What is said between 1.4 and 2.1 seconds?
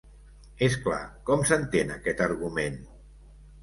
s’entén